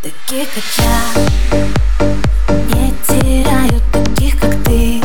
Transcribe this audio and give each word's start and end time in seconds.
Таких 0.00 0.48
как 0.54 0.64
я, 0.78 1.58
не 2.68 2.94
теряют 3.08 3.82
таких, 3.92 4.38
как 4.38 4.54
ты. 4.64 5.00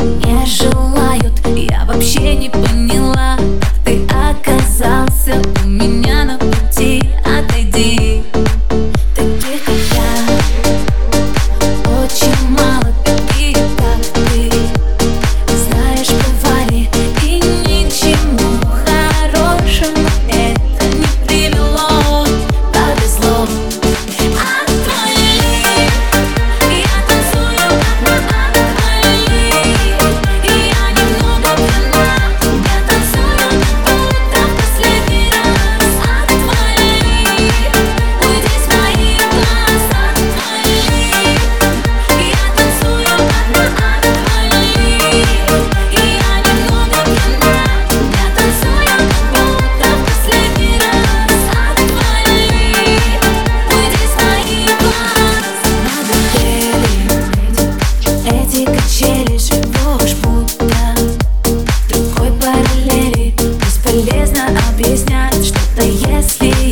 Не 0.00 0.46
желают, 0.46 1.40
я 1.56 1.84
вообще 1.84 2.34
не 2.34 2.50
поняла 2.50 3.38
ты 3.84 4.04
оказался 4.06 5.40
у 5.64 5.68
меня 5.68 6.24
на 6.24 6.41
sleep. 66.22 66.71